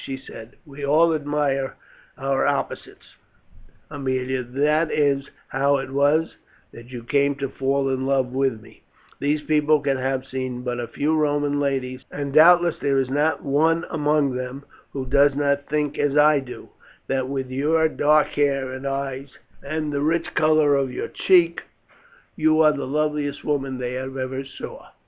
she 0.03 0.17
said. 0.17 0.55
"We 0.65 0.83
all 0.83 1.13
admire 1.13 1.75
our 2.17 2.47
opposites, 2.47 3.05
Aemilia, 3.91 4.41
that 4.53 4.89
is 4.91 5.29
how 5.49 5.77
it 5.77 5.91
was 5.91 6.33
that 6.71 6.89
you 6.89 7.03
came 7.03 7.35
to 7.35 7.47
fall 7.49 7.87
in 7.89 8.07
love 8.07 8.29
with 8.29 8.59
me; 8.61 8.81
these 9.19 9.43
people 9.43 9.79
can 9.79 9.97
have 9.97 10.25
seen 10.25 10.63
but 10.63 10.79
few 10.95 11.15
Roman 11.15 11.59
ladies, 11.59 12.01
and 12.09 12.33
doubtless 12.33 12.79
there 12.79 12.97
is 12.97 13.11
not 13.11 13.43
one 13.43 13.85
among 13.91 14.33
them 14.35 14.63
who 14.91 15.05
does 15.05 15.35
not 15.35 15.67
think 15.69 15.99
as 15.99 16.17
I 16.17 16.39
do, 16.39 16.69
that 17.05 17.29
with 17.29 17.51
your 17.51 17.87
dark 17.87 18.29
hair 18.29 18.71
and 18.71 18.87
eyes, 18.87 19.37
and 19.61 19.93
the 19.93 20.01
rich 20.01 20.33
colour 20.33 20.75
of 20.75 20.91
your 20.91 21.09
cheek, 21.09 21.61
you 22.35 22.59
are 22.63 22.73
the 22.73 22.87
loveliest 22.87 23.45
woman 23.45 23.77
that 23.77 23.83
they 23.83 23.97
ever 23.97 24.43
saw." 24.45 24.87